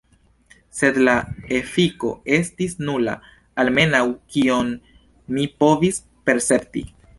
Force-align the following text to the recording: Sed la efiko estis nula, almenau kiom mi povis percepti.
Sed 0.77 0.95
la 1.01 1.13
efiko 1.57 2.09
estis 2.37 2.73
nula, 2.89 3.13
almenau 3.65 4.09
kiom 4.33 4.75
mi 5.37 5.49
povis 5.65 6.05
percepti. 6.31 6.87